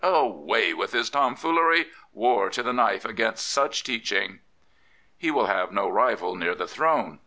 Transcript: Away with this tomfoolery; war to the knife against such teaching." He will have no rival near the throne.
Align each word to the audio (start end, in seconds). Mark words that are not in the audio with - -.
Away 0.03 0.73
with 0.73 0.93
this 0.93 1.11
tomfoolery; 1.11 1.85
war 2.11 2.49
to 2.49 2.63
the 2.63 2.73
knife 2.73 3.05
against 3.05 3.45
such 3.47 3.83
teaching." 3.83 4.39
He 5.15 5.29
will 5.29 5.45
have 5.45 5.71
no 5.71 5.87
rival 5.89 6.35
near 6.35 6.55
the 6.55 6.67
throne. 6.67 7.19